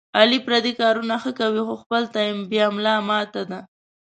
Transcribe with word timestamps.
علي 0.19 0.39
پردي 0.45 0.73
کارونه 0.81 1.15
ښه 1.23 1.31
کوي، 1.39 1.61
خو 1.67 1.75
خپل 1.83 2.03
ته 2.13 2.19
یې 2.25 2.33
بیا 2.51 2.65
ملا 2.75 2.95
ماته 3.09 3.41
ده. 3.49 3.59